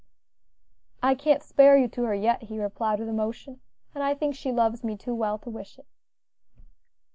"I 1.03 1.13
can't 1.13 1.43
spare 1.43 1.77
you 1.77 1.87
to 1.89 2.05
her 2.05 2.15
yet," 2.15 2.41
he 2.41 2.59
replied 2.59 2.97
with 2.97 3.07
emotion, 3.07 3.61
"and 3.93 4.03
I 4.03 4.15
think 4.15 4.33
she 4.33 4.51
loves 4.51 4.83
me 4.83 4.97
too 4.97 5.13
well 5.13 5.37
to 5.37 5.51
wish 5.51 5.77
it." 5.77 5.85